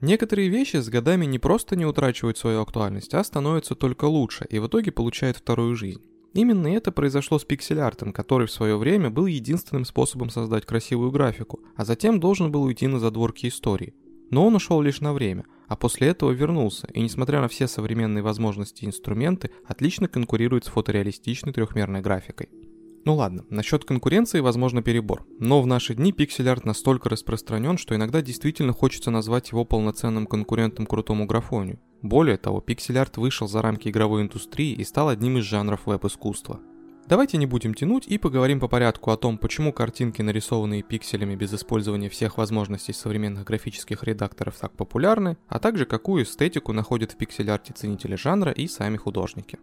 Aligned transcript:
Некоторые 0.00 0.48
вещи 0.48 0.78
с 0.78 0.88
годами 0.88 1.26
не 1.26 1.38
просто 1.38 1.76
не 1.76 1.84
утрачивают 1.84 2.38
свою 2.38 2.62
актуальность, 2.62 3.12
а 3.12 3.22
становятся 3.22 3.74
только 3.74 4.06
лучше 4.06 4.46
и 4.48 4.58
в 4.58 4.66
итоге 4.66 4.92
получают 4.92 5.36
вторую 5.36 5.74
жизнь. 5.74 6.02
Именно 6.32 6.68
это 6.68 6.92
произошло 6.92 7.38
с 7.38 7.44
пиксель-артом, 7.44 8.12
который 8.12 8.46
в 8.46 8.52
свое 8.52 8.76
время 8.76 9.10
был 9.10 9.26
единственным 9.26 9.84
способом 9.84 10.30
создать 10.30 10.64
красивую 10.64 11.10
графику, 11.10 11.60
а 11.76 11.84
затем 11.84 12.20
должен 12.20 12.50
был 12.50 12.62
уйти 12.62 12.86
на 12.86 12.98
задворки 12.98 13.48
истории. 13.48 13.94
Но 14.30 14.46
он 14.46 14.54
ушел 14.54 14.80
лишь 14.80 15.00
на 15.00 15.12
время, 15.12 15.44
а 15.66 15.76
после 15.76 16.08
этого 16.08 16.30
вернулся, 16.30 16.86
и 16.94 17.00
несмотря 17.00 17.40
на 17.40 17.48
все 17.48 17.66
современные 17.66 18.22
возможности 18.22 18.84
и 18.84 18.86
инструменты, 18.86 19.50
отлично 19.66 20.08
конкурирует 20.08 20.64
с 20.64 20.68
фотореалистичной 20.68 21.52
трехмерной 21.52 22.00
графикой. 22.00 22.48
Ну 23.04 23.14
ладно, 23.14 23.46
насчет 23.48 23.84
конкуренции 23.84 24.40
возможно 24.40 24.82
перебор, 24.82 25.26
но 25.38 25.62
в 25.62 25.66
наши 25.66 25.94
дни 25.94 26.12
пиксель-арт 26.12 26.66
настолько 26.66 27.08
распространен, 27.08 27.78
что 27.78 27.94
иногда 27.94 28.20
действительно 28.20 28.74
хочется 28.74 29.10
назвать 29.10 29.52
его 29.52 29.64
полноценным 29.64 30.26
конкурентом 30.26 30.86
крутому 30.86 31.26
графонию. 31.26 31.80
Более 32.02 32.36
того, 32.36 32.60
пиксель-арт 32.60 33.16
вышел 33.16 33.48
за 33.48 33.62
рамки 33.62 33.88
игровой 33.88 34.22
индустрии 34.22 34.72
и 34.72 34.84
стал 34.84 35.08
одним 35.08 35.38
из 35.38 35.44
жанров 35.44 35.86
веб-искусства. 35.86 36.60
Давайте 37.06 37.38
не 37.38 37.46
будем 37.46 37.74
тянуть 37.74 38.06
и 38.06 38.18
поговорим 38.18 38.60
по 38.60 38.68
порядку 38.68 39.10
о 39.10 39.16
том, 39.16 39.36
почему 39.36 39.72
картинки, 39.72 40.22
нарисованные 40.22 40.82
пикселями 40.82 41.34
без 41.34 41.52
использования 41.52 42.08
всех 42.08 42.38
возможностей 42.38 42.92
современных 42.92 43.44
графических 43.44 44.04
редакторов 44.04 44.56
так 44.60 44.76
популярны, 44.76 45.36
а 45.48 45.58
также 45.58 45.86
какую 45.86 46.22
эстетику 46.24 46.72
находят 46.72 47.12
в 47.12 47.16
пиксель-арте 47.16 47.72
ценители 47.72 48.14
жанра 48.14 48.52
и 48.52 48.68
сами 48.68 48.96
художники. 48.96 49.58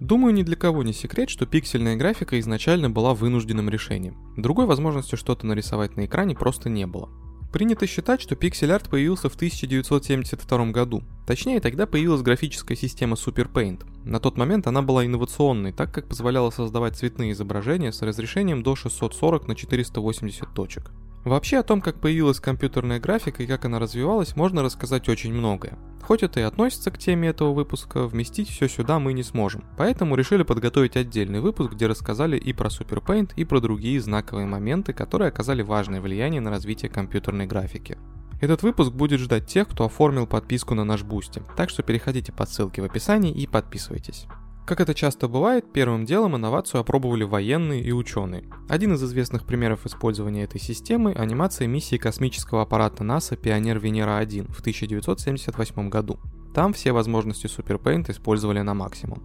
Думаю, 0.00 0.34
ни 0.34 0.42
для 0.42 0.56
кого 0.56 0.82
не 0.82 0.92
секрет, 0.92 1.30
что 1.30 1.46
пиксельная 1.46 1.96
графика 1.96 2.38
изначально 2.40 2.90
была 2.90 3.14
вынужденным 3.14 3.70
решением. 3.70 4.16
Другой 4.36 4.66
возможности 4.66 5.14
что-то 5.14 5.46
нарисовать 5.46 5.96
на 5.96 6.06
экране 6.06 6.34
просто 6.34 6.68
не 6.68 6.86
было. 6.86 7.08
Принято 7.52 7.86
считать, 7.86 8.20
что 8.20 8.34
пиксель-арт 8.34 8.90
появился 8.90 9.28
в 9.28 9.36
1972 9.36 10.66
году. 10.72 11.04
Точнее, 11.24 11.60
тогда 11.60 11.86
появилась 11.86 12.22
графическая 12.22 12.74
система 12.74 13.14
Super 13.14 13.48
Paint. 13.48 13.84
На 14.04 14.18
тот 14.18 14.36
момент 14.36 14.66
она 14.66 14.82
была 14.82 15.06
инновационной, 15.06 15.70
так 15.70 15.94
как 15.94 16.08
позволяла 16.08 16.50
создавать 16.50 16.96
цветные 16.96 17.30
изображения 17.30 17.92
с 17.92 18.02
разрешением 18.02 18.64
до 18.64 18.74
640 18.74 19.46
на 19.46 19.54
480 19.54 20.52
точек. 20.52 20.90
Вообще 21.24 21.58
о 21.58 21.62
том, 21.62 21.80
как 21.80 22.00
появилась 22.00 22.40
компьютерная 22.40 22.98
графика 22.98 23.44
и 23.44 23.46
как 23.46 23.64
она 23.64 23.78
развивалась, 23.78 24.34
можно 24.34 24.64
рассказать 24.64 25.08
очень 25.08 25.32
многое. 25.32 25.78
Хоть 26.06 26.22
это 26.22 26.40
и 26.40 26.42
относится 26.42 26.90
к 26.90 26.98
теме 26.98 27.28
этого 27.28 27.54
выпуска, 27.54 28.06
вместить 28.06 28.50
все 28.50 28.68
сюда 28.68 28.98
мы 28.98 29.14
не 29.14 29.22
сможем. 29.22 29.64
Поэтому 29.78 30.16
решили 30.16 30.42
подготовить 30.42 30.96
отдельный 30.96 31.40
выпуск, 31.40 31.72
где 31.72 31.86
рассказали 31.86 32.36
и 32.36 32.52
про 32.52 32.68
Super 32.68 33.02
Paint, 33.02 33.32
и 33.36 33.44
про 33.44 33.60
другие 33.60 34.00
знаковые 34.02 34.46
моменты, 34.46 34.92
которые 34.92 35.28
оказали 35.28 35.62
важное 35.62 36.02
влияние 36.02 36.42
на 36.42 36.50
развитие 36.50 36.90
компьютерной 36.90 37.46
графики. 37.46 37.96
Этот 38.42 38.62
выпуск 38.62 38.92
будет 38.92 39.20
ждать 39.20 39.46
тех, 39.46 39.66
кто 39.66 39.86
оформил 39.86 40.26
подписку 40.26 40.74
на 40.74 40.84
наш 40.84 41.02
Boosty, 41.02 41.42
так 41.56 41.70
что 41.70 41.82
переходите 41.82 42.32
по 42.32 42.44
ссылке 42.44 42.82
в 42.82 42.84
описании 42.84 43.32
и 43.32 43.46
подписывайтесь. 43.46 44.26
Как 44.66 44.80
это 44.80 44.94
часто 44.94 45.28
бывает, 45.28 45.70
первым 45.74 46.06
делом 46.06 46.36
инновацию 46.36 46.80
опробовали 46.80 47.24
военные 47.24 47.82
и 47.82 47.92
ученые. 47.92 48.44
Один 48.66 48.94
из 48.94 49.04
известных 49.04 49.44
примеров 49.44 49.84
использования 49.84 50.44
этой 50.44 50.58
системы– 50.58 51.12
анимация 51.16 51.66
миссии 51.68 51.96
космического 51.96 52.62
аппарата 52.62 53.04
НАСА 53.04 53.36
«Пионер 53.36 53.78
Венера-1» 53.78 54.50
в 54.50 54.60
1978 54.60 55.90
году. 55.90 56.18
Там 56.54 56.72
все 56.72 56.92
возможности 56.92 57.44
Paint 57.44 58.10
использовали 58.10 58.62
на 58.62 58.72
максимум. 58.72 59.22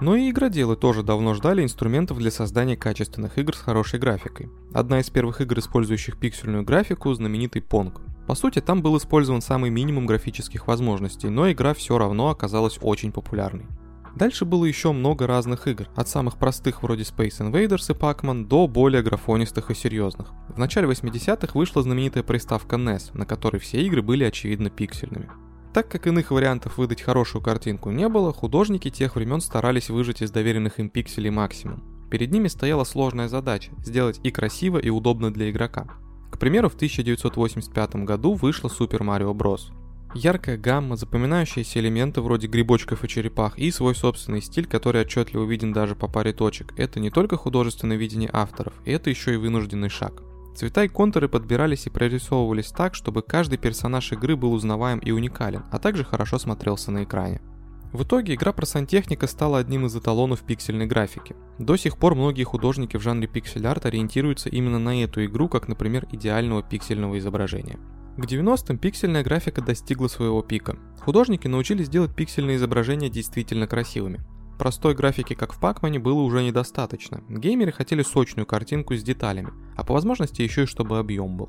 Но 0.00 0.16
и 0.16 0.30
игроделы 0.30 0.74
тоже 0.74 1.02
давно 1.02 1.34
ждали 1.34 1.62
инструментов 1.62 2.16
для 2.16 2.30
создания 2.30 2.76
качественных 2.76 3.36
игр 3.36 3.54
с 3.54 3.60
хорошей 3.60 4.00
графикой. 4.00 4.48
Одна 4.72 5.00
из 5.00 5.10
первых 5.10 5.42
игр, 5.42 5.58
использующих 5.58 6.16
пиксельную 6.16 6.64
графику, 6.64 7.12
знаменитый 7.12 7.60
Pong. 7.60 7.92
По 8.26 8.34
сути, 8.34 8.60
там 8.60 8.80
был 8.80 8.96
использован 8.96 9.42
самый 9.42 9.68
минимум 9.68 10.06
графических 10.06 10.66
возможностей, 10.66 11.28
но 11.28 11.50
игра 11.50 11.74
все 11.74 11.98
равно 11.98 12.30
оказалась 12.30 12.78
очень 12.80 13.12
популярной. 13.12 13.66
Дальше 14.18 14.44
было 14.44 14.64
еще 14.64 14.90
много 14.90 15.28
разных 15.28 15.68
игр, 15.68 15.88
от 15.94 16.08
самых 16.08 16.38
простых 16.38 16.82
вроде 16.82 17.04
Space 17.04 17.38
Invaders 17.38 17.94
и 17.94 17.96
Pac-Man 17.96 18.48
до 18.48 18.66
более 18.66 19.00
графонистых 19.00 19.70
и 19.70 19.74
серьезных. 19.76 20.32
В 20.48 20.58
начале 20.58 20.88
80-х 20.88 21.56
вышла 21.56 21.82
знаменитая 21.82 22.24
приставка 22.24 22.74
NES, 22.74 23.16
на 23.16 23.26
которой 23.26 23.58
все 23.58 23.80
игры 23.80 24.02
были 24.02 24.24
очевидно 24.24 24.70
пиксельными. 24.70 25.30
Так 25.72 25.88
как 25.88 26.08
иных 26.08 26.32
вариантов 26.32 26.78
выдать 26.78 27.00
хорошую 27.00 27.42
картинку 27.42 27.92
не 27.92 28.08
было, 28.08 28.32
художники 28.32 28.90
тех 28.90 29.14
времен 29.14 29.40
старались 29.40 29.88
выжать 29.88 30.20
из 30.20 30.32
доверенных 30.32 30.80
им 30.80 30.90
пикселей 30.90 31.30
максимум. 31.30 31.84
Перед 32.10 32.32
ними 32.32 32.48
стояла 32.48 32.82
сложная 32.82 33.28
задача– 33.28 33.70
сделать 33.84 34.18
и 34.24 34.32
красиво, 34.32 34.78
и 34.78 34.90
удобно 34.90 35.32
для 35.32 35.48
игрока. 35.48 35.86
К 36.32 36.38
примеру, 36.40 36.68
в 36.70 36.74
1985 36.74 37.94
году 38.04 38.34
вышла 38.34 38.68
Super 38.68 38.98
Mario 38.98 39.32
Bros. 39.32 39.72
Яркая 40.14 40.56
гамма, 40.56 40.96
запоминающиеся 40.96 41.80
элементы 41.80 42.22
вроде 42.22 42.46
грибочков 42.46 43.04
и 43.04 43.08
черепах 43.08 43.58
и 43.58 43.70
свой 43.70 43.94
собственный 43.94 44.40
стиль, 44.40 44.66
который 44.66 45.02
отчетливо 45.02 45.44
виден 45.44 45.72
даже 45.72 45.94
по 45.94 46.08
паре 46.08 46.32
точек. 46.32 46.72
Это 46.78 46.98
не 46.98 47.10
только 47.10 47.36
художественное 47.36 47.98
видение 47.98 48.30
авторов, 48.32 48.72
это 48.86 49.10
еще 49.10 49.34
и 49.34 49.36
вынужденный 49.36 49.90
шаг. 49.90 50.22
Цвета 50.56 50.84
и 50.84 50.88
контуры 50.88 51.28
подбирались 51.28 51.86
и 51.86 51.90
прорисовывались 51.90 52.72
так, 52.72 52.94
чтобы 52.94 53.22
каждый 53.22 53.58
персонаж 53.58 54.10
игры 54.12 54.34
был 54.34 54.54
узнаваем 54.54 54.98
и 54.98 55.10
уникален, 55.10 55.64
а 55.70 55.78
также 55.78 56.04
хорошо 56.04 56.38
смотрелся 56.38 56.90
на 56.90 57.04
экране. 57.04 57.40
В 57.92 58.02
итоге 58.02 58.34
игра 58.34 58.52
про 58.52 58.66
сантехника 58.66 59.26
стала 59.26 59.58
одним 59.58 59.86
из 59.86 59.96
эталонов 59.96 60.40
пиксельной 60.40 60.86
графики. 60.86 61.36
До 61.58 61.76
сих 61.76 61.96
пор 61.96 62.14
многие 62.14 62.44
художники 62.44 62.96
в 62.96 63.02
жанре 63.02 63.28
пиксель-арт 63.28 63.86
ориентируются 63.86 64.48
именно 64.48 64.78
на 64.78 65.02
эту 65.02 65.24
игру, 65.24 65.48
как, 65.48 65.68
например, 65.68 66.06
идеального 66.12 66.62
пиксельного 66.62 67.18
изображения. 67.18 67.78
К 68.18 68.22
90-м 68.22 68.78
пиксельная 68.78 69.22
графика 69.22 69.62
достигла 69.62 70.08
своего 70.08 70.42
пика. 70.42 70.76
Художники 70.98 71.46
научились 71.46 71.88
делать 71.88 72.16
пиксельные 72.16 72.56
изображения 72.56 73.08
действительно 73.08 73.68
красивыми. 73.68 74.18
Простой 74.58 74.96
графики, 74.96 75.34
как 75.34 75.52
в 75.52 75.60
Пакмане, 75.60 76.00
было 76.00 76.22
уже 76.22 76.42
недостаточно. 76.42 77.22
Геймеры 77.28 77.70
хотели 77.70 78.02
сочную 78.02 78.44
картинку 78.44 78.96
с 78.96 79.04
деталями, 79.04 79.52
а 79.76 79.84
по 79.84 79.94
возможности 79.94 80.42
еще 80.42 80.64
и 80.64 80.66
чтобы 80.66 80.98
объем 80.98 81.36
был. 81.36 81.48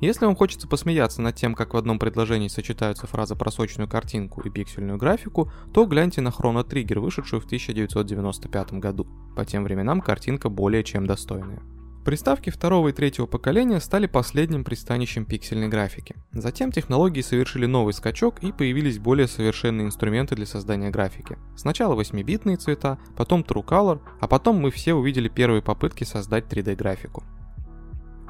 Если 0.00 0.24
вам 0.24 0.34
хочется 0.34 0.66
посмеяться 0.66 1.22
над 1.22 1.36
тем, 1.36 1.54
как 1.54 1.74
в 1.74 1.76
одном 1.76 2.00
предложении 2.00 2.48
сочетаются 2.48 3.06
фразы 3.06 3.36
про 3.36 3.52
сочную 3.52 3.88
картинку 3.88 4.40
и 4.40 4.50
пиксельную 4.50 4.98
графику, 4.98 5.52
то 5.72 5.86
гляньте 5.86 6.22
на 6.22 6.30
Chrono 6.30 6.68
Trigger, 6.68 6.98
вышедшую 6.98 7.40
в 7.40 7.44
1995 7.44 8.72
году. 8.72 9.06
По 9.36 9.44
тем 9.44 9.62
временам 9.62 10.00
картинка 10.00 10.48
более 10.48 10.82
чем 10.82 11.06
достойная. 11.06 11.62
Приставки 12.04 12.48
второго 12.48 12.88
и 12.88 12.92
третьего 12.92 13.26
поколения 13.26 13.78
стали 13.78 14.06
последним 14.06 14.64
пристанищем 14.64 15.26
пиксельной 15.26 15.68
графики. 15.68 16.16
Затем 16.32 16.72
технологии 16.72 17.20
совершили 17.20 17.66
новый 17.66 17.92
скачок 17.92 18.42
и 18.42 18.52
появились 18.52 18.98
более 18.98 19.28
совершенные 19.28 19.86
инструменты 19.86 20.34
для 20.34 20.46
создания 20.46 20.88
графики. 20.88 21.36
Сначала 21.56 22.00
8-битные 22.00 22.56
цвета, 22.56 22.98
потом 23.16 23.42
True 23.42 23.64
Color, 23.64 24.00
а 24.18 24.28
потом 24.28 24.56
мы 24.56 24.70
все 24.70 24.94
увидели 24.94 25.28
первые 25.28 25.60
попытки 25.60 26.04
создать 26.04 26.46
3D-графику. 26.46 27.22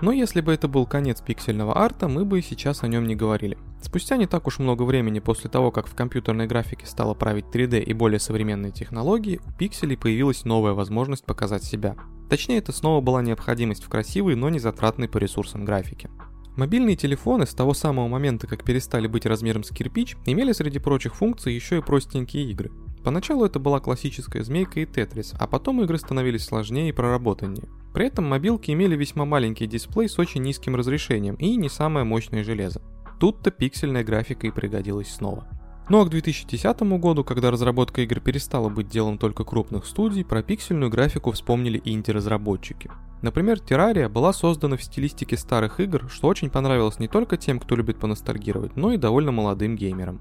Но 0.01 0.11
если 0.11 0.41
бы 0.41 0.53
это 0.53 0.67
был 0.67 0.85
конец 0.85 1.21
пиксельного 1.21 1.79
арта, 1.79 2.09
мы 2.09 2.25
бы 2.25 2.41
и 2.41 2.43
сейчас 2.43 2.83
о 2.83 2.89
нем 2.89 3.07
не 3.07 3.15
говорили. 3.15 3.57
Спустя 3.83 4.17
не 4.17 4.27
так 4.27 4.49
уж 4.49 4.59
много 4.59 4.83
времени 4.83 5.21
после 5.21 5.49
того, 5.49 5.71
как 5.71 5.87
в 5.87 5.95
компьютерной 5.95 6.49
графике 6.49 6.87
стало 6.87 7.15
править 7.15 7.47
3D 7.53 7.83
и 7.83 7.93
более 7.93 8.19
современные 8.19 8.73
технологии, 8.73 9.41
у 9.47 9.53
пикселей 9.53 9.97
появилась 9.97 10.45
новая 10.45 10.73
возможность 10.73 11.25
показать 11.25 11.63
себя. 11.63 11.97
Точнее, 12.31 12.59
это 12.59 12.71
снова 12.71 13.01
была 13.01 13.23
необходимость 13.23 13.83
в 13.83 13.89
красивой, 13.89 14.37
но 14.37 14.49
не 14.51 14.61
затратной 14.61 15.09
по 15.09 15.19
ресурсам 15.19 15.65
графике. 15.65 16.09
Мобильные 16.57 16.95
телефоны 16.95 17.45
с 17.45 17.55
того 17.55 17.75
самого 17.75 18.07
момента, 18.07 18.47
как 18.47 18.65
перестали 18.65 19.09
быть 19.09 19.27
размером 19.27 19.65
с 19.65 19.71
кирпич, 19.71 20.17
имели 20.27 20.53
среди 20.53 20.79
прочих 20.79 21.17
функций 21.17 21.53
еще 21.53 21.79
и 21.79 21.83
простенькие 21.83 22.45
игры. 22.51 22.71
Поначалу 23.03 23.45
это 23.45 23.59
была 23.59 23.81
классическая 23.81 24.45
змейка 24.45 24.79
и 24.79 24.87
тетрис, 24.87 25.35
а 25.41 25.49
потом 25.49 25.83
игры 25.83 25.99
становились 25.99 26.45
сложнее 26.45 26.91
и 26.91 26.93
проработаннее. 26.93 27.69
При 27.93 28.07
этом 28.07 28.29
мобилки 28.29 28.71
имели 28.71 28.95
весьма 28.95 29.25
маленький 29.25 29.67
дисплей 29.67 30.09
с 30.09 30.17
очень 30.19 30.43
низким 30.43 30.77
разрешением 30.77 31.35
и 31.35 31.57
не 31.57 31.69
самое 31.69 32.05
мощное 32.05 32.45
железо. 32.45 32.81
Тут-то 33.19 33.51
пиксельная 33.51 34.05
графика 34.05 34.47
и 34.47 34.53
пригодилась 34.53 35.13
снова. 35.13 35.49
Ну 35.91 36.01
а 36.01 36.05
к 36.05 36.09
2010 36.09 36.83
году, 37.01 37.25
когда 37.25 37.51
разработка 37.51 38.03
игр 38.03 38.21
перестала 38.21 38.69
быть 38.69 38.89
делом 38.89 39.19
только 39.19 39.43
крупных 39.43 39.85
студий, 39.85 40.25
про 40.25 40.41
пиксельную 40.41 40.89
графику 40.89 41.33
вспомнили 41.33 41.83
инди-разработчики. 41.85 42.89
Например, 43.23 43.59
Terraria 43.59 44.09
была 44.09 44.33
создана 44.33 44.77
в 44.77 44.85
стилистике 44.85 45.37
старых 45.37 45.81
игр, 45.81 46.09
что 46.09 46.29
очень 46.29 46.49
понравилось 46.49 47.01
не 47.01 47.09
только 47.09 47.37
тем, 47.37 47.59
кто 47.59 47.75
любит 47.75 47.99
поностальгировать, 47.99 48.77
но 48.77 48.93
и 48.93 48.99
довольно 48.99 49.33
молодым 49.33 49.75
геймерам. 49.75 50.21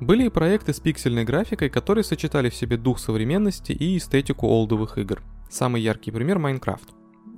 Были 0.00 0.24
и 0.24 0.30
проекты 0.30 0.72
с 0.72 0.80
пиксельной 0.80 1.24
графикой, 1.24 1.68
которые 1.68 2.04
сочетали 2.04 2.48
в 2.48 2.54
себе 2.54 2.78
дух 2.78 2.98
современности 2.98 3.72
и 3.72 3.98
эстетику 3.98 4.46
олдовых 4.46 4.96
игр. 4.96 5.22
Самый 5.50 5.82
яркий 5.82 6.10
пример 6.10 6.38
Майнкрафт. 6.38 6.88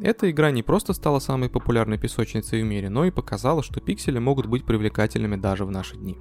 Эта 0.01 0.31
игра 0.31 0.53
не 0.53 0.63
просто 0.63 0.93
стала 0.93 1.19
самой 1.19 1.49
популярной 1.49 1.99
песочницей 1.99 2.63
в 2.63 2.65
мире, 2.65 2.89
но 2.89 3.05
и 3.05 3.11
показала, 3.11 3.65
что 3.65 3.81
пиксели 3.81 4.21
могут 4.21 4.47
быть 4.47 4.65
привлекательными 4.65 5.35
даже 5.35 5.65
в 5.65 5.73
наши 5.73 5.97
дни. 5.97 6.17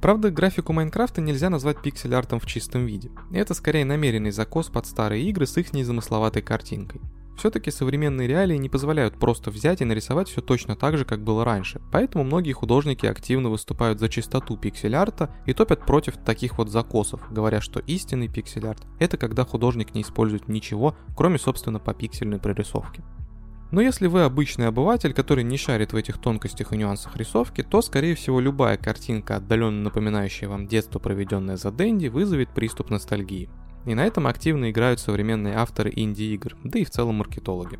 Правда, 0.00 0.30
графику 0.30 0.72
Майнкрафта 0.72 1.20
нельзя 1.20 1.50
назвать 1.50 1.82
пиксель-артом 1.82 2.38
в 2.38 2.46
чистом 2.46 2.86
виде. 2.86 3.10
Это 3.32 3.52
скорее 3.54 3.84
намеренный 3.84 4.30
закос 4.30 4.68
под 4.68 4.86
старые 4.86 5.24
игры 5.24 5.44
с 5.44 5.56
их 5.56 5.72
незамысловатой 5.72 6.40
картинкой. 6.40 7.00
Все-таки 7.36 7.70
современные 7.70 8.26
реалии 8.26 8.56
не 8.56 8.68
позволяют 8.68 9.18
просто 9.18 9.50
взять 9.50 9.80
и 9.80 9.84
нарисовать 9.84 10.28
все 10.28 10.40
точно 10.40 10.74
так 10.74 10.98
же, 10.98 11.04
как 11.04 11.22
было 11.22 11.44
раньше, 11.44 11.80
поэтому 11.92 12.24
многие 12.24 12.52
художники 12.52 13.06
активно 13.06 13.48
выступают 13.48 14.00
за 14.00 14.08
чистоту 14.08 14.56
пиксель-арта 14.56 15.32
и 15.46 15.52
топят 15.52 15.86
против 15.86 16.16
таких 16.16 16.58
вот 16.58 16.68
закосов, 16.68 17.20
говоря, 17.30 17.60
что 17.60 17.78
истинный 17.78 18.26
пиксель-арт– 18.26 18.82
это 18.98 19.16
когда 19.16 19.44
художник 19.44 19.94
не 19.94 20.02
использует 20.02 20.48
ничего, 20.48 20.96
кроме 21.16 21.38
собственно 21.38 21.78
по 21.78 21.94
пиксельной 21.94 22.40
прорисовке. 22.40 23.04
Но 23.70 23.82
если 23.82 24.06
вы 24.06 24.22
обычный 24.22 24.68
обыватель, 24.68 25.12
который 25.12 25.44
не 25.44 25.58
шарит 25.58 25.92
в 25.92 25.96
этих 25.96 26.18
тонкостях 26.18 26.72
и 26.72 26.76
нюансах 26.76 27.16
рисовки, 27.16 27.62
то, 27.62 27.82
скорее 27.82 28.14
всего, 28.14 28.40
любая 28.40 28.78
картинка, 28.78 29.36
отдаленно 29.36 29.82
напоминающая 29.82 30.48
вам 30.48 30.66
детство, 30.66 30.98
проведенное 30.98 31.56
за 31.56 31.70
Дэнди, 31.70 32.08
вызовет 32.08 32.48
приступ 32.54 32.88
ностальгии. 32.90 33.50
И 33.84 33.94
на 33.94 34.06
этом 34.06 34.26
активно 34.26 34.70
играют 34.70 35.00
современные 35.00 35.56
авторы 35.56 35.92
инди-игр, 35.94 36.56
да 36.64 36.78
и 36.78 36.84
в 36.84 36.90
целом 36.90 37.16
маркетологи. 37.16 37.78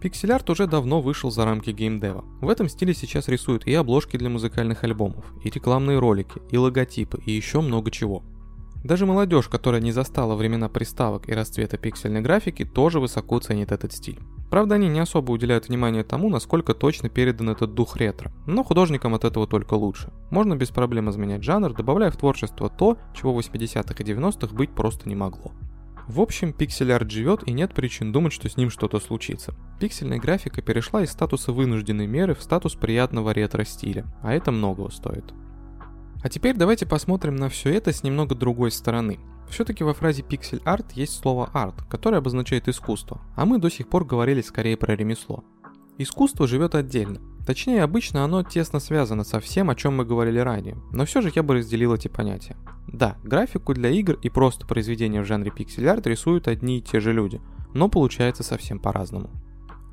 Пиксель-арт 0.00 0.48
уже 0.50 0.66
давно 0.66 1.00
вышел 1.00 1.30
за 1.30 1.44
рамки 1.44 1.70
геймдева. 1.70 2.24
В 2.40 2.48
этом 2.48 2.68
стиле 2.68 2.94
сейчас 2.94 3.28
рисуют 3.28 3.66
и 3.66 3.74
обложки 3.74 4.16
для 4.16 4.30
музыкальных 4.30 4.82
альбомов, 4.82 5.26
и 5.44 5.50
рекламные 5.50 5.98
ролики, 5.98 6.40
и 6.50 6.56
логотипы, 6.56 7.20
и 7.24 7.32
еще 7.32 7.60
много 7.60 7.90
чего. 7.90 8.24
Даже 8.82 9.04
молодежь, 9.04 9.48
которая 9.48 9.80
не 9.80 9.92
застала 9.92 10.34
времена 10.34 10.68
приставок 10.68 11.28
и 11.28 11.34
расцвета 11.34 11.76
пиксельной 11.76 12.22
графики, 12.22 12.64
тоже 12.64 12.98
высоко 12.98 13.38
ценит 13.38 13.72
этот 13.72 13.92
стиль. 13.92 14.18
Правда, 14.50 14.76
они 14.76 14.88
не 14.88 15.00
особо 15.00 15.32
уделяют 15.32 15.68
внимание 15.68 16.02
тому, 16.02 16.30
насколько 16.30 16.74
точно 16.74 17.08
передан 17.08 17.50
этот 17.50 17.74
дух 17.74 17.96
ретро, 17.96 18.32
но 18.46 18.64
художникам 18.64 19.14
от 19.14 19.24
этого 19.24 19.46
только 19.46 19.74
лучше. 19.74 20.12
Можно 20.30 20.56
без 20.56 20.70
проблем 20.70 21.10
изменять 21.10 21.44
жанр, 21.44 21.74
добавляя 21.74 22.10
в 22.10 22.16
творчество 22.16 22.68
то, 22.70 22.98
чего 23.14 23.34
в 23.34 23.38
80-х 23.38 23.94
и 23.98 24.04
90-х 24.04 24.54
быть 24.54 24.70
просто 24.70 25.08
не 25.08 25.14
могло. 25.14 25.52
В 26.08 26.20
общем, 26.20 26.52
пиксель-арт 26.52 27.08
живет 27.08 27.46
и 27.46 27.52
нет 27.52 27.72
причин 27.72 28.10
думать, 28.10 28.32
что 28.32 28.48
с 28.48 28.56
ним 28.56 28.70
что-то 28.70 28.98
случится. 28.98 29.54
Пиксельная 29.78 30.18
графика 30.18 30.62
перешла 30.62 31.02
из 31.04 31.12
статуса 31.12 31.52
вынужденной 31.52 32.08
меры 32.08 32.34
в 32.34 32.42
статус 32.42 32.74
приятного 32.74 33.30
ретро-стиля, 33.30 34.06
а 34.22 34.32
это 34.32 34.50
многого 34.50 34.90
стоит. 34.90 35.32
А 36.22 36.28
теперь 36.28 36.56
давайте 36.56 36.86
посмотрим 36.86 37.36
на 37.36 37.48
все 37.48 37.72
это 37.72 37.92
с 37.92 38.02
немного 38.02 38.34
другой 38.34 38.70
стороны. 38.70 39.18
Все-таки 39.48 39.82
во 39.82 39.94
фразе 39.94 40.22
пиксель 40.22 40.60
арт 40.64 40.92
есть 40.92 41.14
слово 41.14 41.50
арт, 41.52 41.82
которое 41.88 42.18
обозначает 42.18 42.68
искусство, 42.68 43.20
а 43.34 43.46
мы 43.46 43.58
до 43.58 43.70
сих 43.70 43.88
пор 43.88 44.04
говорили 44.04 44.42
скорее 44.42 44.76
про 44.76 44.94
ремесло. 44.94 45.42
Искусство 45.98 46.46
живет 46.46 46.74
отдельно. 46.74 47.20
Точнее, 47.46 47.82
обычно 47.82 48.22
оно 48.22 48.42
тесно 48.42 48.80
связано 48.80 49.24
со 49.24 49.40
всем, 49.40 49.70
о 49.70 49.74
чем 49.74 49.96
мы 49.96 50.04
говорили 50.04 50.38
ранее, 50.38 50.76
но 50.92 51.04
все 51.04 51.20
же 51.20 51.32
я 51.34 51.42
бы 51.42 51.54
разделил 51.54 51.94
эти 51.94 52.08
понятия. 52.08 52.56
Да, 52.86 53.16
графику 53.24 53.74
для 53.74 53.90
игр 53.90 54.18
и 54.22 54.28
просто 54.28 54.66
произведения 54.66 55.22
в 55.22 55.26
жанре 55.26 55.50
пиксель-арт 55.50 56.06
рисуют 56.06 56.48
одни 56.48 56.78
и 56.78 56.82
те 56.82 57.00
же 57.00 57.12
люди, 57.12 57.40
но 57.74 57.88
получается 57.88 58.42
совсем 58.42 58.78
по-разному. 58.78 59.30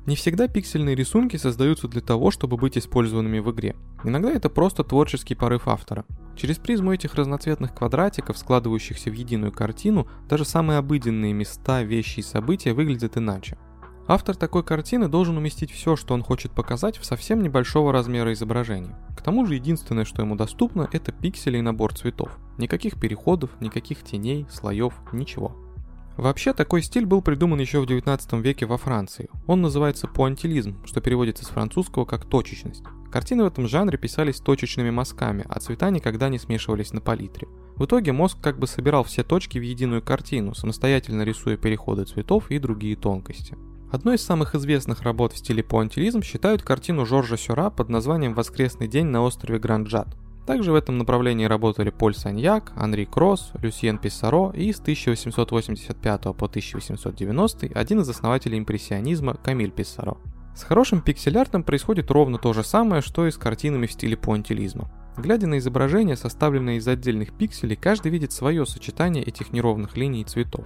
Не 0.08 0.16
всегда 0.16 0.48
пиксельные 0.48 0.94
рисунки 0.94 1.36
создаются 1.36 1.86
для 1.86 2.00
того, 2.00 2.30
чтобы 2.30 2.56
быть 2.56 2.78
использованными 2.78 3.40
в 3.40 3.50
игре. 3.50 3.76
Иногда 4.04 4.30
это 4.30 4.48
просто 4.48 4.82
творческий 4.82 5.34
порыв 5.34 5.68
автора. 5.68 6.06
Через 6.34 6.56
призму 6.56 6.94
этих 6.94 7.14
разноцветных 7.14 7.74
квадратиков, 7.74 8.38
складывающихся 8.38 9.10
в 9.10 9.12
единую 9.12 9.52
картину, 9.52 10.08
даже 10.26 10.46
самые 10.46 10.78
обыденные 10.78 11.34
места, 11.34 11.82
вещи 11.82 12.20
и 12.20 12.22
события 12.22 12.72
выглядят 12.72 13.18
иначе. 13.18 13.58
Автор 14.06 14.34
такой 14.34 14.64
картины 14.64 15.08
должен 15.08 15.36
уместить 15.36 15.72
все, 15.72 15.94
что 15.94 16.14
он 16.14 16.22
хочет 16.22 16.52
показать, 16.52 16.96
в 16.96 17.04
совсем 17.04 17.42
небольшого 17.42 17.92
размера 17.92 18.32
изображения. 18.32 18.98
К 19.14 19.20
тому 19.20 19.44
же 19.44 19.56
единственное, 19.56 20.06
что 20.06 20.22
ему 20.22 20.36
доступно, 20.36 20.88
это 20.90 21.12
пиксели 21.12 21.58
и 21.58 21.60
набор 21.60 21.92
цветов. 21.92 22.38
Никаких 22.56 22.98
переходов, 22.98 23.50
никаких 23.60 24.02
теней, 24.02 24.46
слоев, 24.48 24.94
ничего. 25.12 25.54
Вообще, 26.18 26.52
такой 26.52 26.82
стиль 26.82 27.06
был 27.06 27.22
придуман 27.22 27.60
еще 27.60 27.80
в 27.80 27.86
19 27.86 28.32
веке 28.44 28.66
во 28.66 28.76
Франции. 28.76 29.28
Он 29.46 29.62
называется 29.62 30.08
пуантилизм, 30.08 30.84
что 30.84 31.00
переводится 31.00 31.44
с 31.44 31.48
французского 31.48 32.04
как 32.06 32.24
точечность. 32.24 32.82
Картины 33.12 33.44
в 33.44 33.46
этом 33.46 33.68
жанре 33.68 33.96
писались 33.98 34.40
точечными 34.40 34.90
мазками, 34.90 35.46
а 35.48 35.60
цвета 35.60 35.90
никогда 35.90 36.28
не 36.28 36.40
смешивались 36.40 36.92
на 36.92 37.00
палитре. 37.00 37.46
В 37.76 37.84
итоге 37.84 38.10
мозг 38.10 38.38
как 38.40 38.58
бы 38.58 38.66
собирал 38.66 39.04
все 39.04 39.22
точки 39.22 39.58
в 39.58 39.62
единую 39.62 40.02
картину, 40.02 40.54
самостоятельно 40.54 41.22
рисуя 41.22 41.56
переходы 41.56 42.04
цветов 42.04 42.50
и 42.50 42.58
другие 42.58 42.96
тонкости. 42.96 43.56
Одной 43.92 44.16
из 44.16 44.24
самых 44.24 44.56
известных 44.56 45.02
работ 45.02 45.32
в 45.32 45.38
стиле 45.38 45.62
пуантилизм 45.62 46.22
считают 46.22 46.62
картину 46.62 47.06
Жоржа 47.06 47.36
Сюра 47.36 47.70
под 47.70 47.90
названием 47.90 48.34
«Воскресный 48.34 48.88
день 48.88 49.06
на 49.06 49.22
острове 49.22 49.60
Гранджат». 49.60 50.16
Также 50.48 50.72
в 50.72 50.76
этом 50.76 50.96
направлении 50.96 51.44
работали 51.44 51.90
Поль 51.90 52.14
Саньяк, 52.14 52.72
Анри 52.74 53.04
Кросс, 53.04 53.52
Люсьен 53.60 53.98
Писсаро 53.98 54.50
и 54.52 54.72
с 54.72 54.80
1885 54.80 56.22
по 56.22 56.46
1890 56.46 57.66
один 57.74 58.00
из 58.00 58.08
основателей 58.08 58.58
импрессионизма 58.58 59.34
Камиль 59.34 59.70
Писсаро. 59.70 60.16
С 60.56 60.62
хорошим 60.62 61.02
пиксель-артом 61.02 61.64
происходит 61.64 62.10
ровно 62.10 62.38
то 62.38 62.54
же 62.54 62.64
самое, 62.64 63.02
что 63.02 63.26
и 63.26 63.30
с 63.30 63.36
картинами 63.36 63.84
в 63.84 63.92
стиле 63.92 64.16
пуантилизма. 64.16 64.90
Глядя 65.18 65.46
на 65.46 65.58
изображение, 65.58 66.16
составленное 66.16 66.76
из 66.76 66.88
отдельных 66.88 67.36
пикселей, 67.36 67.76
каждый 67.76 68.10
видит 68.10 68.32
свое 68.32 68.64
сочетание 68.64 69.22
этих 69.22 69.52
неровных 69.52 69.98
линий 69.98 70.22
и 70.22 70.24
цветов. 70.24 70.64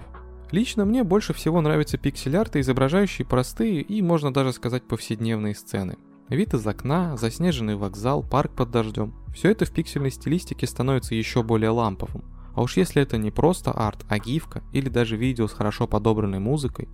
Лично 0.51 0.85
мне 0.85 1.03
больше 1.03 1.33
всего 1.33 1.59
нравятся 1.59 1.97
пиксель-арты, 1.97 2.61
изображающие 2.61 3.27
простые 3.27 3.81
и, 3.81 4.01
можно 4.01 4.33
даже 4.33 4.53
сказать, 4.53 4.83
повседневные 4.83 5.55
сцены. 5.55 5.97
Вид 6.33 6.55
из 6.55 6.65
окна, 6.65 7.15
заснеженный 7.15 7.75
вокзал, 7.75 8.23
парк 8.23 8.53
под 8.55 8.71
дождем. 8.71 9.13
Все 9.35 9.51
это 9.51 9.65
в 9.65 9.71
пиксельной 9.71 10.09
стилистике 10.09 10.65
становится 10.65 11.13
еще 11.13 11.43
более 11.43 11.69
ламповым. 11.69 12.23
А 12.55 12.63
уж 12.63 12.75
если 12.75 13.03
это 13.03 13.19
не 13.19 13.29
просто 13.29 13.71
арт, 13.71 14.03
а 14.09 14.17
гифка 14.17 14.63
или 14.71 14.89
даже 14.89 15.15
видео 15.15 15.47
с 15.47 15.53
хорошо 15.53 15.85
подобранной 15.85 16.39
музыкой, 16.39 16.89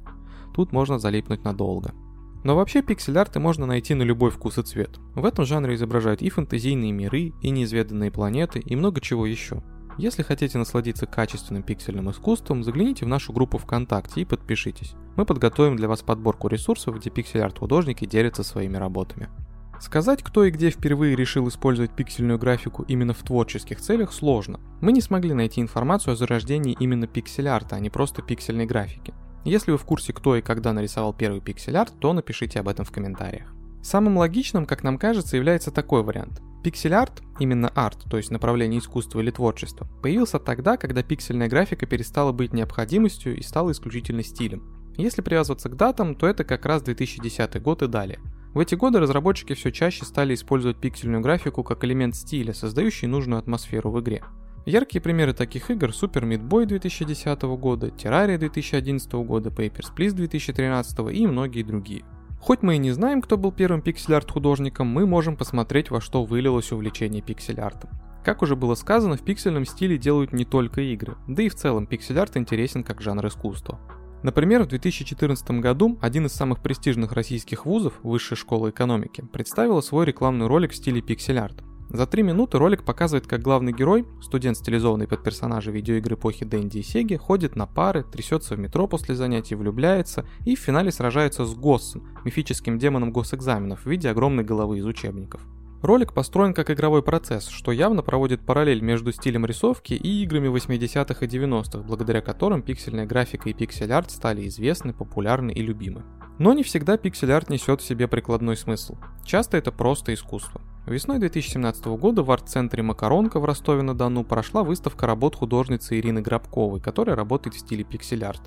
тут 0.53 0.73
можно 0.73 0.99
залипнуть 0.99 1.45
надолго. 1.45 1.93
Но 2.43 2.57
вообще 2.57 2.81
пиксель-арты 2.81 3.39
можно 3.39 3.65
найти 3.65 3.93
на 3.93 4.03
любой 4.03 4.29
вкус 4.29 4.57
и 4.57 4.61
цвет. 4.61 4.99
В 5.15 5.23
этом 5.23 5.45
жанре 5.45 5.75
изображают 5.75 6.21
и 6.21 6.29
фэнтезийные 6.29 6.91
миры, 6.91 7.31
и 7.41 7.49
неизведанные 7.49 8.11
планеты, 8.11 8.59
и 8.59 8.75
много 8.75 8.99
чего 8.99 9.25
еще. 9.25 9.63
Если 9.99 10.23
хотите 10.23 10.57
насладиться 10.57 11.05
качественным 11.05 11.61
пиксельным 11.61 12.09
искусством, 12.09 12.63
загляните 12.63 13.03
в 13.03 13.09
нашу 13.09 13.33
группу 13.33 13.57
ВКонтакте 13.57 14.21
и 14.21 14.25
подпишитесь. 14.25 14.93
Мы 15.17 15.25
подготовим 15.25 15.75
для 15.75 15.89
вас 15.89 16.03
подборку 16.03 16.47
ресурсов, 16.47 16.97
где 16.97 17.09
пиксель-арт 17.09 17.59
художники 17.59 18.05
делятся 18.05 18.43
своими 18.43 18.77
работами. 18.77 19.27
Сказать, 19.81 20.23
кто 20.23 20.45
и 20.45 20.51
где 20.51 20.69
впервые 20.69 21.17
решил 21.17 21.49
использовать 21.49 21.91
пиксельную 21.91 22.39
графику 22.39 22.83
именно 22.83 23.13
в 23.13 23.21
творческих 23.23 23.81
целях, 23.81 24.13
сложно. 24.13 24.61
Мы 24.79 24.93
не 24.93 25.01
смогли 25.01 25.33
найти 25.33 25.59
информацию 25.59 26.13
о 26.13 26.15
зарождении 26.15 26.77
именно 26.79 27.05
пиксель-арта, 27.05 27.75
а 27.75 27.81
не 27.81 27.89
просто 27.89 28.21
пиксельной 28.21 28.65
графики. 28.65 29.13
Если 29.43 29.71
вы 29.71 29.77
в 29.77 29.83
курсе, 29.83 30.13
кто 30.13 30.37
и 30.37 30.41
когда 30.41 30.71
нарисовал 30.71 31.13
первый 31.13 31.41
пиксель-арт, 31.41 31.99
то 31.99 32.13
напишите 32.13 32.61
об 32.61 32.69
этом 32.69 32.85
в 32.85 32.91
комментариях. 32.91 33.53
Самым 33.83 34.17
логичным, 34.17 34.65
как 34.65 34.81
нам 34.83 34.97
кажется, 34.97 35.35
является 35.35 35.71
такой 35.71 36.03
вариант. 36.03 36.41
Пиксель-арт, 36.63 37.21
именно 37.39 37.69
арт, 37.69 38.05
то 38.09 38.17
есть 38.17 38.31
направление 38.31 38.79
искусства 38.79 39.21
или 39.21 39.31
творчества, 39.31 39.87
появился 40.01 40.39
тогда, 40.39 40.75
когда 40.75 41.03
пиксельная 41.03 41.47
графика 41.47 41.85
перестала 41.85 42.33
быть 42.33 42.53
необходимостью 42.53 43.37
и 43.37 43.41
стала 43.41 43.71
исключительно 43.71 44.23
стилем. 44.23 44.63
Если 44.97 45.21
привязываться 45.21 45.69
к 45.69 45.77
датам, 45.77 46.15
то 46.15 46.27
это 46.27 46.43
как 46.43 46.65
раз 46.65 46.81
2010 46.81 47.61
год 47.61 47.81
и 47.83 47.87
далее. 47.87 48.19
В 48.53 48.59
эти 48.59 48.75
годы 48.75 48.99
разработчики 48.99 49.53
все 49.53 49.71
чаще 49.71 50.03
стали 50.03 50.33
использовать 50.33 50.77
пиксельную 50.77 51.21
графику 51.21 51.63
как 51.63 51.85
элемент 51.85 52.15
стиля, 52.15 52.53
создающий 52.53 53.07
нужную 53.07 53.39
атмосферу 53.39 53.91
в 53.91 54.01
игре. 54.01 54.23
Яркие 54.65 55.01
примеры 55.01 55.33
таких 55.33 55.71
игр 55.71 55.89
Super 55.89 56.23
Meat 56.23 56.45
Boy 56.45 56.65
2010 56.65 57.41
года, 57.43 57.87
Terraria 57.87 58.37
2011 58.37 59.11
года, 59.13 59.49
Papers, 59.49 59.95
Please 59.95 60.11
2013 60.11 60.99
и 61.13 61.25
многие 61.25 61.63
другие. 61.63 62.03
Хоть 62.39 62.61
мы 62.63 62.75
и 62.75 62.79
не 62.79 62.91
знаем, 62.91 63.21
кто 63.21 63.37
был 63.37 63.51
первым 63.51 63.81
пиксель-арт 63.81 64.31
художником, 64.31 64.87
мы 64.87 65.05
можем 65.05 65.35
посмотреть, 65.35 65.91
во 65.91 66.01
что 66.01 66.23
вылилось 66.23 66.71
увлечение 66.71 67.21
пиксель-артом. 67.21 67.89
Как 68.23 68.41
уже 68.41 68.55
было 68.55 68.75
сказано, 68.75 69.17
в 69.17 69.21
пиксельном 69.21 69.65
стиле 69.65 69.97
делают 69.97 70.33
не 70.33 70.45
только 70.45 70.81
игры, 70.81 71.17
да 71.27 71.43
и 71.43 71.49
в 71.49 71.55
целом 71.55 71.85
пиксель-арт 71.85 72.37
интересен 72.37 72.83
как 72.83 73.01
жанр 73.01 73.27
искусства. 73.27 73.79
Например, 74.23 74.63
в 74.63 74.67
2014 74.67 75.51
году 75.61 75.97
один 76.01 76.25
из 76.25 76.33
самых 76.33 76.61
престижных 76.61 77.13
российских 77.13 77.65
вузов, 77.65 77.93
Высшая 78.03 78.35
школа 78.35 78.69
экономики, 78.69 79.23
представила 79.31 79.81
свой 79.81 80.05
рекламный 80.05 80.47
ролик 80.47 80.71
в 80.71 80.75
стиле 80.75 81.01
пиксель-арт. 81.01 81.63
За 81.91 82.05
три 82.05 82.21
минуты 82.21 82.59
ролик 82.59 82.83
показывает, 82.83 83.25
как 83.25 83.41
главный 83.41 83.73
герой, 83.73 84.05
студент, 84.21 84.57
стилизованный 84.57 85.07
под 85.07 85.23
персонажа 85.23 85.71
видеоигры 85.71 86.13
эпохи 86.13 86.45
Дэнди 86.45 86.77
и 86.77 86.83
Сеги, 86.83 87.15
ходит 87.15 87.55
на 87.55 87.65
пары, 87.65 88.03
трясется 88.03 88.55
в 88.55 88.59
метро 88.59 88.87
после 88.87 89.15
занятий, 89.15 89.55
влюбляется 89.55 90.23
и 90.45 90.55
в 90.55 90.59
финале 90.59 90.91
сражается 90.91 91.45
с 91.45 91.55
Госсом, 91.55 92.07
мифическим 92.23 92.77
демоном 92.77 93.11
госэкзаменов 93.11 93.81
в 93.81 93.85
виде 93.89 94.07
огромной 94.07 94.43
головы 94.43 94.77
из 94.77 94.85
учебников. 94.85 95.41
Ролик 95.81 96.13
построен 96.13 96.53
как 96.53 96.69
игровой 96.69 97.01
процесс, 97.01 97.47
что 97.47 97.71
явно 97.71 98.03
проводит 98.03 98.45
параллель 98.45 98.81
между 98.81 99.11
стилем 99.11 99.45
рисовки 99.47 99.93
и 99.93 100.23
играми 100.23 100.49
80-х 100.49 101.25
и 101.25 101.27
90-х, 101.27 101.79
благодаря 101.79 102.21
которым 102.21 102.61
пиксельная 102.61 103.07
графика 103.07 103.49
и 103.49 103.53
пиксель-арт 103.53 104.11
стали 104.11 104.47
известны, 104.47 104.93
популярны 104.93 105.51
и 105.51 105.61
любимы. 105.63 106.03
Но 106.37 106.53
не 106.53 106.63
всегда 106.63 106.97
пиксель-арт 106.97 107.49
несет 107.49 107.81
в 107.81 107.85
себе 107.85 108.07
прикладной 108.07 108.57
смысл. 108.57 108.97
Часто 109.25 109.57
это 109.57 109.71
просто 109.71 110.13
искусство. 110.13 110.61
Весной 110.89 111.19
2017 111.19 111.85
года 111.85 112.23
в 112.23 112.31
арт-центре 112.31 112.81
«Макаронка» 112.81 113.39
в 113.39 113.45
Ростове-на-Дону 113.45 114.23
прошла 114.23 114.63
выставка 114.63 115.05
работ 115.05 115.35
художницы 115.35 115.99
Ирины 115.99 116.19
Грабковой, 116.19 116.81
которая 116.81 117.15
работает 117.15 117.53
в 117.53 117.59
стиле 117.59 117.83
пиксель-арт. 117.83 118.41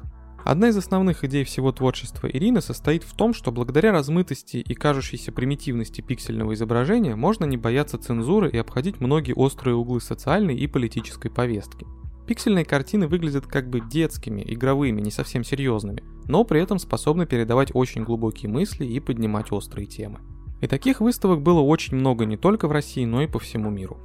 Одна 0.44 0.70
из 0.70 0.76
основных 0.76 1.22
идей 1.22 1.44
всего 1.44 1.70
творчества 1.70 2.26
Ирины 2.26 2.60
состоит 2.60 3.04
в 3.04 3.14
том, 3.14 3.32
что 3.32 3.52
благодаря 3.52 3.92
размытости 3.92 4.56
и 4.56 4.74
кажущейся 4.74 5.30
примитивности 5.30 6.00
пиксельного 6.00 6.54
изображения 6.54 7.14
можно 7.14 7.44
не 7.44 7.56
бояться 7.56 7.96
цензуры 7.96 8.50
и 8.50 8.58
обходить 8.58 8.98
многие 8.98 9.34
острые 9.34 9.76
углы 9.76 10.00
социальной 10.00 10.56
и 10.56 10.66
политической 10.66 11.28
повестки. 11.28 11.86
Пиксельные 12.26 12.64
картины 12.64 13.06
выглядят 13.06 13.46
как 13.46 13.70
бы 13.70 13.80
детскими, 13.80 14.42
игровыми, 14.44 15.00
не 15.00 15.12
совсем 15.12 15.44
серьезными, 15.44 16.02
но 16.26 16.42
при 16.42 16.60
этом 16.60 16.80
способны 16.80 17.24
передавать 17.24 17.70
очень 17.72 18.02
глубокие 18.02 18.50
мысли 18.50 18.84
и 18.84 18.98
поднимать 18.98 19.52
острые 19.52 19.86
темы. 19.86 20.18
И 20.62 20.68
таких 20.68 21.00
выставок 21.00 21.42
было 21.42 21.60
очень 21.60 21.96
много 21.96 22.24
не 22.24 22.38
только 22.38 22.68
в 22.68 22.72
России, 22.72 23.04
но 23.04 23.20
и 23.20 23.26
по 23.26 23.38
всему 23.38 23.68
миру. 23.68 23.98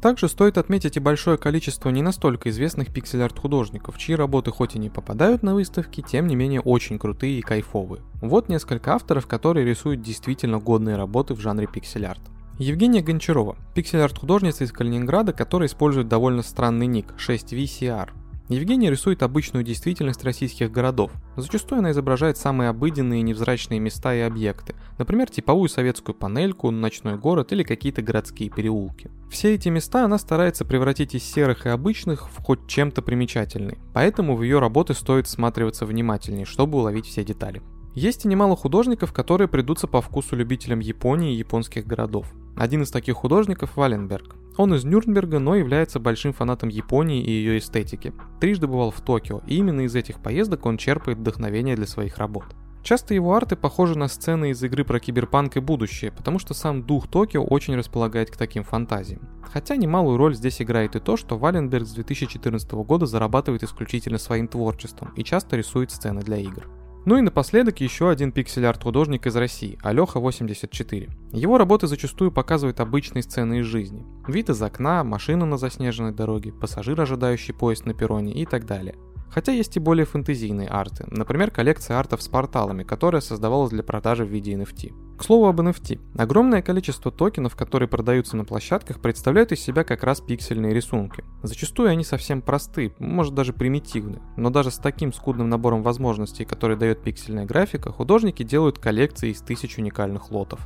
Также 0.00 0.28
стоит 0.28 0.56
отметить 0.56 0.96
и 0.96 1.00
большое 1.00 1.36
количество 1.36 1.90
не 1.90 2.00
настолько 2.00 2.48
известных 2.48 2.90
пиксель-арт 2.90 3.38
художников, 3.38 3.98
чьи 3.98 4.14
работы 4.14 4.50
хоть 4.50 4.74
и 4.74 4.78
не 4.78 4.88
попадают 4.88 5.42
на 5.42 5.54
выставки, 5.54 6.00
тем 6.00 6.26
не 6.26 6.36
менее 6.36 6.62
очень 6.62 6.98
крутые 6.98 7.38
и 7.38 7.42
кайфовые. 7.42 8.02
Вот 8.22 8.48
несколько 8.48 8.94
авторов, 8.94 9.26
которые 9.26 9.66
рисуют 9.66 10.00
действительно 10.00 10.58
годные 10.58 10.96
работы 10.96 11.34
в 11.34 11.40
жанре 11.40 11.66
пиксель-арт. 11.66 12.22
Евгения 12.58 13.02
Гончарова, 13.02 13.56
пиксель-арт 13.74 14.18
художница 14.18 14.64
из 14.64 14.72
Калининграда, 14.72 15.34
которая 15.34 15.68
использует 15.68 16.08
довольно 16.08 16.42
странный 16.42 16.86
ник 16.86 17.12
6VCR. 17.18 18.08
Евгения 18.50 18.90
рисует 18.90 19.22
обычную 19.22 19.64
действительность 19.64 20.24
российских 20.24 20.72
городов. 20.72 21.12
Зачастую 21.36 21.78
она 21.78 21.92
изображает 21.92 22.36
самые 22.36 22.70
обыденные 22.70 23.20
и 23.20 23.22
невзрачные 23.22 23.78
места 23.78 24.12
и 24.12 24.18
объекты, 24.18 24.74
например, 24.98 25.30
типовую 25.30 25.68
советскую 25.68 26.16
панельку, 26.16 26.72
ночной 26.72 27.16
город 27.16 27.52
или 27.52 27.62
какие-то 27.62 28.02
городские 28.02 28.50
переулки. 28.50 29.08
Все 29.30 29.54
эти 29.54 29.68
места 29.68 30.04
она 30.04 30.18
старается 30.18 30.64
превратить 30.64 31.14
из 31.14 31.22
серых 31.22 31.64
и 31.66 31.68
обычных 31.68 32.28
в 32.28 32.42
хоть 32.42 32.66
чем-то 32.66 33.02
примечательный, 33.02 33.78
поэтому 33.94 34.34
в 34.34 34.42
ее 34.42 34.58
работы 34.58 34.94
стоит 34.94 35.28
всматриваться 35.28 35.86
внимательнее, 35.86 36.44
чтобы 36.44 36.78
уловить 36.78 37.06
все 37.06 37.22
детали. 37.22 37.62
Есть 37.94 38.24
и 38.24 38.28
немало 38.28 38.56
художников, 38.56 39.12
которые 39.12 39.46
придутся 39.46 39.86
по 39.86 40.00
вкусу 40.00 40.34
любителям 40.34 40.80
Японии 40.80 41.34
и 41.34 41.38
японских 41.38 41.86
городов. 41.86 42.26
Один 42.56 42.82
из 42.82 42.90
таких 42.90 43.14
художников– 43.14 43.70
Валенберг. 43.76 44.39
Он 44.60 44.74
из 44.74 44.84
Нюрнберга, 44.84 45.38
но 45.38 45.54
является 45.54 45.98
большим 45.98 46.34
фанатом 46.34 46.68
Японии 46.68 47.24
и 47.24 47.30
ее 47.30 47.56
эстетики. 47.56 48.12
Трижды 48.42 48.66
бывал 48.66 48.90
в 48.90 49.00
Токио, 49.00 49.40
и 49.46 49.56
именно 49.56 49.80
из 49.80 49.96
этих 49.96 50.20
поездок 50.20 50.66
он 50.66 50.76
черпает 50.76 51.16
вдохновение 51.16 51.76
для 51.76 51.86
своих 51.86 52.18
работ. 52.18 52.44
Часто 52.82 53.14
его 53.14 53.34
арты 53.34 53.56
похожи 53.56 53.96
на 53.96 54.06
сцены 54.06 54.50
из 54.50 54.62
игры 54.62 54.84
про 54.84 55.00
киберпанк 55.00 55.56
и 55.56 55.60
будущее, 55.60 56.12
потому 56.12 56.38
что 56.38 56.52
сам 56.52 56.82
дух 56.82 57.08
Токио 57.08 57.42
очень 57.42 57.74
располагает 57.74 58.30
к 58.30 58.36
таким 58.36 58.62
фантазиям. 58.62 59.30
Хотя 59.50 59.76
немалую 59.76 60.18
роль 60.18 60.34
здесь 60.34 60.60
играет 60.60 60.94
и 60.94 61.00
то, 61.00 61.16
что 61.16 61.38
Валенберг 61.38 61.86
с 61.86 61.92
2014 61.92 62.70
года 62.72 63.06
зарабатывает 63.06 63.62
исключительно 63.62 64.18
своим 64.18 64.46
творчеством 64.46 65.14
и 65.16 65.24
часто 65.24 65.56
рисует 65.56 65.90
сцены 65.90 66.20
для 66.20 66.36
игр. 66.36 66.68
Ну 67.06 67.16
и 67.16 67.22
напоследок 67.22 67.80
еще 67.80 68.10
один 68.10 68.30
пиксель-арт 68.30 68.82
художник 68.82 69.26
из 69.26 69.34
России, 69.34 69.78
Алёха 69.82 70.20
84. 70.20 71.08
Его 71.32 71.56
работы 71.56 71.86
зачастую 71.86 72.30
показывают 72.30 72.78
обычные 72.80 73.22
сцены 73.22 73.60
из 73.60 73.66
жизни. 73.66 74.04
Вид 74.28 74.50
из 74.50 74.60
окна, 74.60 75.02
машина 75.02 75.46
на 75.46 75.56
заснеженной 75.56 76.12
дороге, 76.12 76.52
пассажир, 76.52 77.00
ожидающий 77.00 77.54
поезд 77.54 77.86
на 77.86 77.94
перроне 77.94 78.34
и 78.34 78.44
так 78.44 78.66
далее. 78.66 78.96
Хотя 79.30 79.52
есть 79.52 79.76
и 79.76 79.80
более 79.80 80.06
фэнтезийные 80.06 80.68
арты, 80.68 81.04
например, 81.08 81.50
коллекция 81.50 81.98
артов 81.98 82.22
с 82.22 82.28
порталами, 82.28 82.82
которая 82.82 83.20
создавалась 83.20 83.70
для 83.70 83.82
продажи 83.82 84.24
в 84.24 84.28
виде 84.28 84.52
NFT. 84.54 84.92
К 85.18 85.24
слову 85.24 85.46
об 85.46 85.60
NFT. 85.60 86.00
Огромное 86.16 86.62
количество 86.62 87.12
токенов, 87.12 87.54
которые 87.54 87.88
продаются 87.88 88.36
на 88.36 88.44
площадках, 88.44 89.00
представляют 89.00 89.52
из 89.52 89.60
себя 89.60 89.84
как 89.84 90.02
раз 90.02 90.20
пиксельные 90.20 90.72
рисунки. 90.72 91.24
Зачастую 91.42 91.90
они 91.90 92.04
совсем 92.04 92.40
просты, 92.40 92.94
может 92.98 93.34
даже 93.34 93.52
примитивны, 93.52 94.20
но 94.36 94.50
даже 94.50 94.70
с 94.70 94.78
таким 94.78 95.12
скудным 95.12 95.48
набором 95.48 95.82
возможностей, 95.82 96.44
который 96.44 96.76
дает 96.76 97.02
пиксельная 97.02 97.44
графика, 97.44 97.92
художники 97.92 98.42
делают 98.42 98.78
коллекции 98.78 99.30
из 99.30 99.42
тысяч 99.42 99.76
уникальных 99.78 100.30
лотов. 100.30 100.60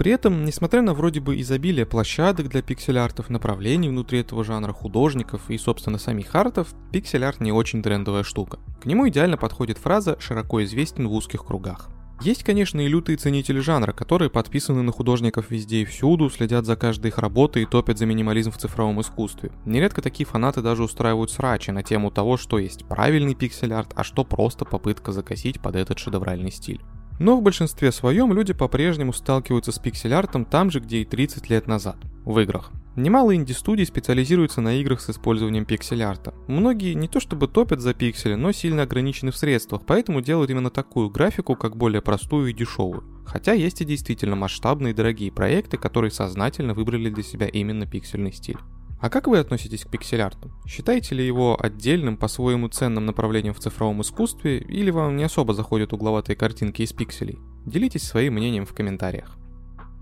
При 0.00 0.12
этом, 0.12 0.46
несмотря 0.46 0.80
на 0.80 0.94
вроде 0.94 1.20
бы 1.20 1.38
изобилие 1.42 1.84
площадок 1.84 2.48
для 2.48 2.62
пиксель-артов, 2.62 3.28
направлений 3.28 3.90
внутри 3.90 4.20
этого 4.20 4.44
жанра, 4.44 4.72
художников 4.72 5.50
и, 5.50 5.58
собственно, 5.58 5.98
самих 5.98 6.34
артов, 6.34 6.68
пиксель-арт 6.90 7.40
не 7.40 7.52
очень 7.52 7.82
трендовая 7.82 8.22
штука. 8.22 8.60
К 8.80 8.86
нему 8.86 9.10
идеально 9.10 9.36
подходит 9.36 9.76
фраза 9.76 10.16
«широко 10.18 10.64
известен 10.64 11.06
в 11.06 11.12
узких 11.12 11.44
кругах». 11.44 11.90
Есть, 12.22 12.44
конечно, 12.44 12.80
и 12.80 12.88
лютые 12.88 13.18
ценители 13.18 13.58
жанра, 13.58 13.92
которые 13.92 14.30
подписаны 14.30 14.80
на 14.80 14.90
художников 14.90 15.50
везде 15.50 15.82
и 15.82 15.84
всюду, 15.84 16.30
следят 16.30 16.64
за 16.64 16.76
каждой 16.76 17.08
их 17.08 17.18
работой 17.18 17.64
и 17.64 17.66
топят 17.66 17.98
за 17.98 18.06
минимализм 18.06 18.52
в 18.52 18.56
цифровом 18.56 19.02
искусстве. 19.02 19.52
Нередко 19.66 20.00
такие 20.00 20.24
фанаты 20.24 20.62
даже 20.62 20.82
устраивают 20.82 21.30
срачи 21.30 21.72
на 21.72 21.82
тему 21.82 22.10
того, 22.10 22.38
что 22.38 22.58
есть 22.58 22.86
правильный 22.86 23.34
пиксель-арт, 23.34 23.92
а 23.94 24.02
что 24.02 24.24
просто 24.24 24.64
попытка 24.64 25.12
закосить 25.12 25.60
под 25.60 25.76
этот 25.76 25.98
шедевральный 25.98 26.52
стиль. 26.52 26.80
Но 27.20 27.36
в 27.36 27.42
большинстве 27.42 27.92
своем 27.92 28.32
люди 28.32 28.54
по-прежнему 28.54 29.12
сталкиваются 29.12 29.72
с 29.72 29.78
пиксель-артом 29.78 30.46
там 30.46 30.70
же, 30.70 30.80
где 30.80 31.02
и 31.02 31.04
30 31.04 31.50
лет 31.50 31.66
назад, 31.66 31.98
в 32.24 32.38
играх. 32.40 32.72
Немало 32.96 33.36
инди-студий 33.36 33.84
специализируются 33.84 34.62
на 34.62 34.80
играх 34.80 35.02
с 35.02 35.10
использованием 35.10 35.66
пиксель-арта. 35.66 36.32
Многие 36.48 36.94
не 36.94 37.08
то 37.08 37.20
чтобы 37.20 37.46
топят 37.46 37.80
за 37.80 37.92
пиксели, 37.92 38.36
но 38.36 38.52
сильно 38.52 38.84
ограничены 38.84 39.32
в 39.32 39.36
средствах, 39.36 39.82
поэтому 39.86 40.22
делают 40.22 40.50
именно 40.50 40.70
такую 40.70 41.10
графику, 41.10 41.56
как 41.56 41.76
более 41.76 42.00
простую 42.00 42.48
и 42.48 42.54
дешевую. 42.54 43.04
Хотя 43.26 43.52
есть 43.52 43.82
и 43.82 43.84
действительно 43.84 44.34
масштабные 44.34 44.92
и 44.92 44.96
дорогие 44.96 45.30
проекты, 45.30 45.76
которые 45.76 46.10
сознательно 46.10 46.72
выбрали 46.72 47.10
для 47.10 47.22
себя 47.22 47.48
именно 47.48 47.86
пиксельный 47.86 48.32
стиль. 48.32 48.58
А 49.00 49.08
как 49.08 49.26
вы 49.26 49.38
относитесь 49.38 49.84
к 49.84 49.88
пиксель-арту? 49.88 50.52
Считаете 50.66 51.14
ли 51.14 51.26
его 51.26 51.56
отдельным, 51.58 52.18
по-своему 52.18 52.68
ценным 52.68 53.06
направлением 53.06 53.54
в 53.54 53.60
цифровом 53.60 54.02
искусстве, 54.02 54.58
или 54.58 54.90
вам 54.90 55.16
не 55.16 55.24
особо 55.24 55.54
заходят 55.54 55.94
угловатые 55.94 56.36
картинки 56.36 56.82
из 56.82 56.92
пикселей? 56.92 57.38
Делитесь 57.64 58.02
своим 58.02 58.34
мнением 58.34 58.66
в 58.66 58.74
комментариях. 58.74 59.38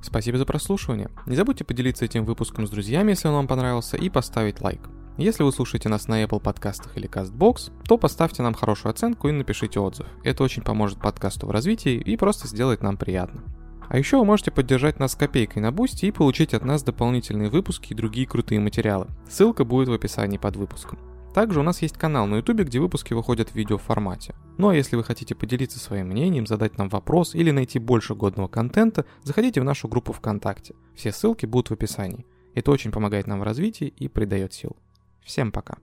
Спасибо 0.02 0.38
за 0.38 0.46
прослушивание. 0.46 1.10
Не 1.26 1.36
забудьте 1.36 1.64
поделиться 1.64 2.04
этим 2.04 2.24
выпуском 2.24 2.66
с 2.66 2.70
друзьями, 2.70 3.10
если 3.10 3.28
он 3.28 3.34
вам 3.34 3.46
понравился, 3.46 3.96
и 3.96 4.08
поставить 4.08 4.60
лайк. 4.60 4.80
Если 5.16 5.42
вы 5.42 5.52
слушаете 5.52 5.88
нас 5.88 6.06
на 6.06 6.22
Apple 6.22 6.40
подкастах 6.40 6.96
или 6.96 7.08
CastBox, 7.08 7.72
то 7.86 7.98
поставьте 7.98 8.42
нам 8.42 8.54
хорошую 8.54 8.90
оценку 8.90 9.28
и 9.28 9.32
напишите 9.32 9.80
отзыв. 9.80 10.06
Это 10.22 10.44
очень 10.44 10.62
поможет 10.62 11.00
подкасту 11.00 11.46
в 11.46 11.50
развитии 11.50 11.94
и 11.94 12.16
просто 12.16 12.46
сделает 12.46 12.82
нам 12.82 12.96
приятно. 12.96 13.42
А 13.88 13.98
еще 13.98 14.18
вы 14.18 14.24
можете 14.24 14.50
поддержать 14.50 14.98
нас 14.98 15.14
копейкой 15.14 15.62
на 15.62 15.72
бусте 15.72 16.06
и 16.06 16.12
получить 16.12 16.54
от 16.54 16.64
нас 16.64 16.82
дополнительные 16.82 17.48
выпуски 17.48 17.92
и 17.92 17.96
другие 17.96 18.26
крутые 18.26 18.60
материалы. 18.60 19.06
Ссылка 19.28 19.64
будет 19.64 19.88
в 19.88 19.92
описании 19.92 20.38
под 20.38 20.56
выпуском. 20.56 20.98
Также 21.34 21.60
у 21.60 21.62
нас 21.62 21.82
есть 21.82 21.96
канал 21.96 22.26
на 22.26 22.36
YouTube, 22.36 22.62
где 22.62 22.80
выпуски 22.80 23.14
выходят 23.14 23.50
в 23.50 23.54
видеоформате. 23.54 24.34
Ну 24.56 24.68
а 24.68 24.74
если 24.74 24.96
вы 24.96 25.04
хотите 25.04 25.34
поделиться 25.34 25.78
своим 25.78 26.08
мнением, 26.08 26.46
задать 26.46 26.78
нам 26.78 26.88
вопрос 26.88 27.34
или 27.34 27.50
найти 27.50 27.78
больше 27.78 28.14
годного 28.14 28.48
контента, 28.48 29.04
заходите 29.22 29.60
в 29.60 29.64
нашу 29.64 29.88
группу 29.88 30.12
ВКонтакте. 30.12 30.74
Все 30.94 31.12
ссылки 31.12 31.46
будут 31.46 31.70
в 31.70 31.74
описании. 31.74 32.26
Это 32.54 32.70
очень 32.70 32.90
помогает 32.90 33.26
нам 33.26 33.40
в 33.40 33.44
развитии 33.44 33.86
и 33.86 34.08
придает 34.08 34.52
сил. 34.52 34.76
Всем 35.22 35.52
пока. 35.52 35.76